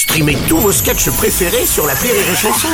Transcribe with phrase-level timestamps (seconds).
[0.00, 2.68] Streamez tous vos sketchs préférés sur la Rire et Chanson.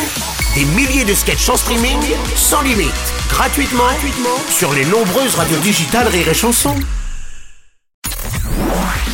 [0.55, 1.99] Des milliers de sketchs en streaming,
[2.37, 2.93] sans limite,
[3.29, 6.76] gratuitement, gratuitement sur les nombreuses radios digitales Rire et Chanson.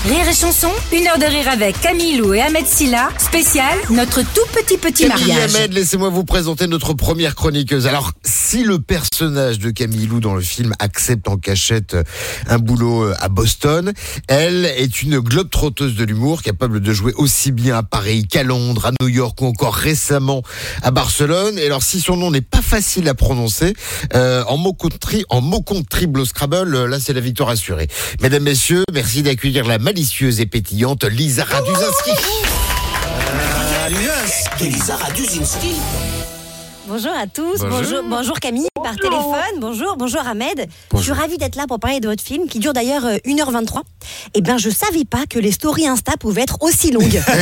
[0.05, 4.21] Rire et chanson, une heure de rire avec Camille Lou et Ahmed Silla, spécial, notre
[4.21, 5.55] tout petit petit Camille mariage.
[5.55, 7.87] Hamed, laissez-moi vous présenter notre première chroniqueuse.
[7.87, 8.13] Alors,
[8.53, 12.03] si le personnage de Camille Lou dans le film accepte en cachette euh,
[12.49, 13.95] un boulot euh, à Boston,
[14.29, 18.43] elle est une globe trotteuse de l'humour, capable de jouer aussi bien à Paris qu'à
[18.43, 20.43] Londres, à New York ou encore récemment
[20.83, 21.59] à Barcelone.
[21.59, 23.73] Et alors, si son nom n'est pas facile à prononcer,
[24.13, 27.89] euh, en mots tri- en mots triple Scrabble, là, c'est la victoire assurée.
[28.21, 32.11] Mesdames, messieurs, merci d'accueillir la malicieuse et pétillante Lisa Raduzinski.
[34.61, 35.77] Elisa Raduzinski.
[36.89, 37.71] Bonjour à tous, Bonjour.
[37.71, 40.67] bonjour, bonjour, Camille par téléphone, bonjour, bonjour Ahmed.
[40.95, 43.83] Je suis ravie d'être là pour parler de votre film qui dure d'ailleurs euh, 1h23.
[44.35, 47.23] Eh bien, je savais pas que les stories Insta pouvaient être aussi longues.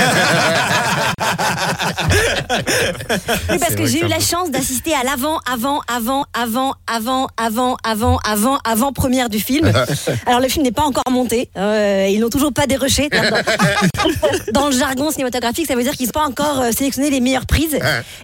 [3.50, 7.78] oui, parce que j'ai eu la chance d'assister à l'avant, avant, avant, avant, avant, avant,
[7.84, 9.72] avant, avant, avant première du film.
[10.26, 12.66] Alors le film n'est pas encore monté, euh, ils n'ont toujours pas.
[12.66, 12.76] Dans,
[14.52, 17.46] dans le jargon cinématographique, ça veut dire qu'ils n'ont pas encore euh, sélectionné les meilleures
[17.46, 17.78] prises.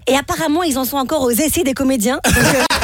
[0.06, 2.20] Et apparemment, ils en sont encore aux essais des comédiens.
[2.26, 2.75] Euh,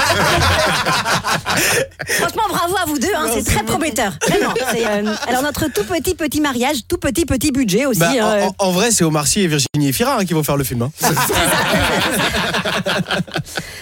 [2.08, 4.12] Franchement, bravo à vous deux, hein, c'est très prometteur.
[4.28, 4.54] Vraiment.
[4.72, 8.00] C'est, euh, alors notre tout petit petit mariage, tout petit petit budget aussi.
[8.00, 10.42] Bah, en- euh, en, en vrai, c'est Omar Sy et Virginie Efira hein, qui vont
[10.42, 10.82] faire le film.
[10.82, 10.90] hein.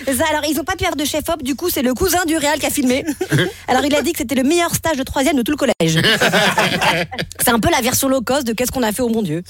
[0.07, 2.37] Ça, alors ils ont pas pu faire de chef-op, du coup c'est le cousin du
[2.37, 3.05] réal qui a filmé.
[3.69, 5.99] Alors il a dit que c'était le meilleur stage de troisième de tout le collège.
[7.39, 9.43] C'est un peu la version low cost de qu'est-ce qu'on a fait au bon Dieu.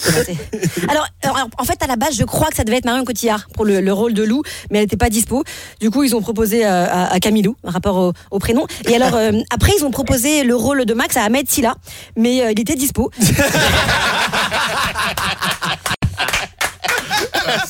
[0.89, 1.07] Alors,
[1.59, 3.81] en fait à la base je crois que ça devait être Marion Cotillard pour le,
[3.81, 5.45] le rôle de Lou, mais elle n'était pas dispo.
[5.81, 8.67] Du coup ils ont proposé à, à, à Camilou, par rapport au, au prénom.
[8.89, 11.75] Et alors euh, après ils ont proposé le rôle de Max à Ahmed Silla,
[12.17, 13.11] mais euh, il était dispo.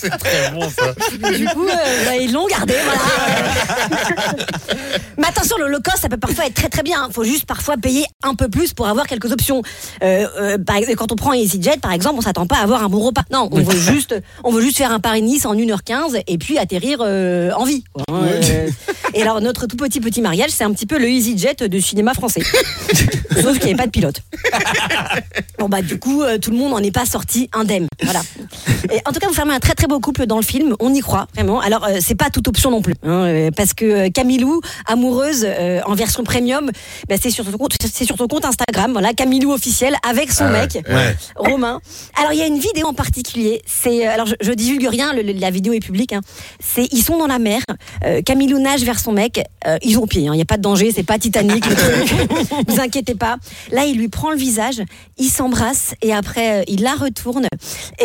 [0.00, 0.92] C'est très bon ça.
[1.30, 2.74] Du coup, euh, bah, ils l'ont gardé.
[2.84, 3.00] Voilà.
[5.18, 7.06] Mais attention, le low cost, ça peut parfois être très très bien.
[7.08, 9.62] Il faut juste parfois payer un peu plus pour avoir quelques options.
[10.02, 12.83] Euh, euh, par exemple, quand on prend EasyJet, par exemple, on s'attend pas à avoir
[12.83, 13.22] un bon repas.
[13.30, 17.00] Non, on veut juste, on veut juste faire un Paris-Nice en 1h15 et puis atterrir
[17.00, 17.84] en vie.
[17.92, 18.40] quoi, hein.
[19.12, 22.14] Et alors, notre tout petit petit mariage, c'est un petit peu le EasyJet du cinéma
[22.14, 22.42] français.
[23.42, 24.22] Sauf qu'il n'y avait pas de pilote.
[25.58, 27.86] Bon bah du coup tout le monde n'en est pas sorti indemne.
[28.02, 28.22] Voilà.
[28.92, 30.95] Et en tout cas vous formez un très très beau couple dans le film, on
[30.95, 31.61] y croit vraiment.
[31.61, 35.45] Alors euh, c'est pas toute option non plus, hein, euh, parce que euh, Camilou, amoureuse
[35.45, 36.70] euh, en version premium,
[37.08, 40.48] bah, c'est sur son compte, c'est sur son compte Instagram, voilà Camilou officiel avec son
[40.48, 41.17] mec ouais.
[41.36, 41.80] Romain.
[42.18, 43.61] Alors il y a une vidéo en particulier.
[43.67, 46.12] C'est alors je, je divulgue rien, le- la vidéo est publique.
[46.12, 46.20] hein.
[46.61, 47.61] C'est ils sont dans la mer.
[48.05, 49.40] Euh, Camilou nage vers son mec.
[49.83, 50.27] Ils ont pied.
[50.28, 50.33] hein.
[50.33, 50.92] Il n'y a pas de danger.
[50.95, 51.67] C'est pas Titanic.
[51.67, 52.14] le truc.
[52.68, 53.36] vous inquiétez pas.
[53.72, 54.80] Là il lui prend le visage.
[55.18, 57.46] Ils s'embrassent et après il la retourne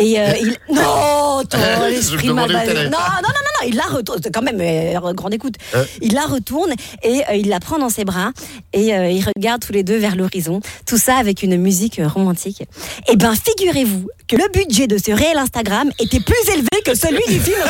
[0.00, 2.84] et il non toi, l'esprit t'allais.
[2.84, 5.54] non non non non il la retourne quand même euh, grande écoute.
[5.74, 5.84] Euh.
[6.00, 6.72] Il la retourne
[7.02, 8.32] et euh, il la prend dans ses bras
[8.72, 10.60] et euh, ils regardent tous les deux vers l'horizon.
[10.86, 12.62] Tout ça avec une musique romantique.
[13.08, 17.22] Et ben figurez-vous que le budget de ce réel Instagram était plus élevé que celui
[17.28, 17.58] du film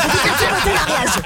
[0.64, 1.22] mariage.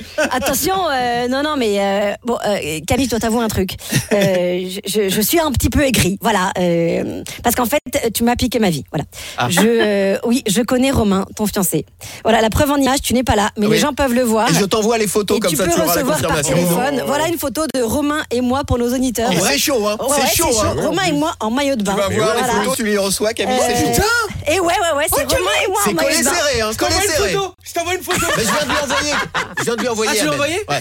[0.32, 3.74] Attention, euh, non, non, mais euh, bon, euh, Camille, je dois t'avouer un truc.
[4.12, 7.80] Euh, je, je- suis un petit peu aigrie, voilà, euh, parce qu'en fait,
[8.14, 9.04] tu m'as piqué ma vie, voilà.
[9.50, 11.86] Je, euh, oui, je connais Romain, ton fiancé.
[12.24, 13.72] Voilà, la preuve en image, tu n'es pas là, mais Oui.
[13.74, 14.50] les gens peuvent le voir.
[14.50, 16.42] Et je t'envoie les photos Et comme tu ça peux tu auras la recevoir par
[16.42, 17.02] téléphone.
[17.06, 19.30] Voilà une photo de Romain et moi pour nos auditeurs.
[19.40, 19.96] C'est chaud, hein.
[20.00, 20.74] Ouais, c'est chaud, hein.
[20.78, 21.92] Romain et moi en maillot de bain.
[21.94, 22.52] Tu vas voir les Voilà.
[22.62, 24.02] photos, tu les reçois, Camille, c'est chaud.
[24.46, 26.70] Et ouais, ouais, ouais, c'est Romain et moi en C'est collé serré, hein.
[26.78, 27.36] Collé serré.
[27.62, 28.26] Je t'envoie une photo.
[28.36, 29.12] Mais je viens de lui envoyer.
[29.58, 30.10] Je viens de lui envoyer.
[30.12, 30.80] Ah, tu l'as envoyé Ouais.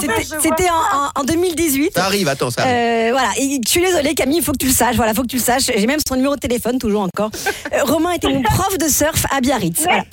[0.00, 1.92] C'était- C'était en, en- en 2018.
[1.94, 2.74] Ça arrive, attends, ça arrive.
[2.74, 4.96] Euh, voilà, et je suis désolée Camille, il faut que tu le saches.
[4.96, 5.64] Voilà, faut que tu le saches.
[5.76, 7.30] J'ai même son numéro de téléphone toujours encore.
[7.72, 9.82] Euh, Romain était mon prof de surf à Biarritz.
[9.82, 10.04] Voilà.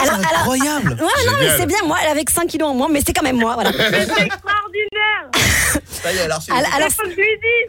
[0.00, 0.90] Alors, alors- Incroyable.
[1.00, 3.38] Ouais, non, mais c'est bien moi, avec 5 kilos en moins, mais c'est quand même
[3.38, 3.54] moi.
[3.54, 3.72] Voilà.
[3.72, 5.28] C'est extraordinaire
[6.02, 6.50] Ça y est, elle a reçu.
[6.76, 6.88] Alors,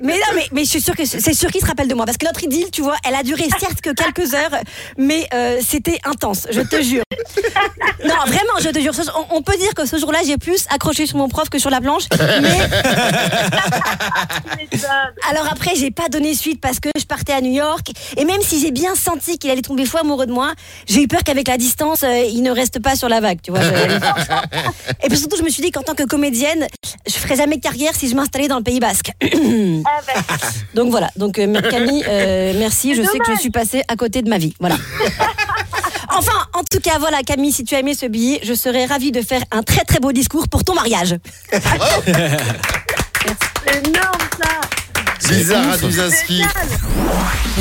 [0.01, 2.05] mais non, mais, mais je suis sûre que c'est sûr qu'il se rappelle de moi
[2.05, 4.51] parce que notre idylle, tu vois, elle a duré certes que quelques heures,
[4.97, 7.03] mais euh, c'était intense, je te jure.
[8.05, 8.93] Non, vraiment, je te jure.
[9.31, 11.69] On, on peut dire que ce jour-là, j'ai plus accroché sur mon prof que sur
[11.69, 12.03] la planche,
[12.41, 12.59] mais.
[15.29, 17.87] Alors après, j'ai pas donné suite parce que je partais à New York.
[18.17, 20.53] Et même si j'ai bien senti qu'il allait tomber fou amoureux de moi,
[20.87, 23.51] j'ai eu peur qu'avec la distance, euh, il ne reste pas sur la vague, tu
[23.51, 23.61] vois.
[23.61, 23.69] je-
[25.05, 26.67] Et puis surtout, je me suis dit qu'en tant que comédienne,
[27.07, 29.11] je ferais jamais carrière si je m'installais dans le Pays Basque.
[29.21, 29.83] Ah ben,
[30.75, 31.09] Donc voilà.
[31.15, 32.95] Donc euh, Camille, euh, merci.
[32.95, 34.53] Je sais que je suis passée à côté de ma vie.
[34.59, 34.75] Voilà.
[36.11, 39.11] Enfin, en tout cas, voilà, Camille, si tu as aimé ce billet, je serais ravie
[39.11, 41.15] de faire un très très beau discours pour ton mariage.
[41.51, 41.61] c'est
[43.85, 45.67] énorme ça Lisa ouf.
[45.67, 46.43] Raduzinski.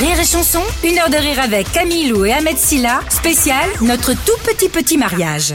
[0.00, 4.14] Rire et chanson, une heure de rire avec Camille Lou et Ahmed Silla, spécial notre
[4.14, 5.54] tout petit petit mariage.